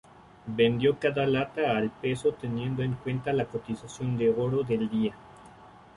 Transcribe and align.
Vendió 0.47 0.97
cada 0.97 1.27
lata 1.27 1.77
al 1.77 1.91
peso 1.91 2.31
teniendo 2.33 2.81
en 2.81 2.93
cuenta 2.95 3.31
la 3.33 3.45
cotización 3.45 4.17
de 4.17 4.31
oro 4.33 4.63
del 4.63 4.89
día. 4.89 5.13